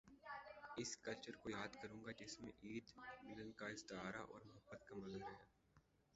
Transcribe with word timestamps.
اس 0.77 0.95
culture 0.97 1.35
کو 1.35 1.49
یاد 1.49 1.75
کروں 1.81 2.03
گا 2.05 2.11
جس 2.19 2.39
میں 2.39 2.51
عید، 2.63 2.87
ملن 3.23 3.51
کا 3.53 3.67
استعارہ 3.67 4.23
اور 4.29 4.41
محبت 4.45 4.87
کا 4.87 4.95
مظہر 4.95 5.27
ہے۔ 5.29 5.35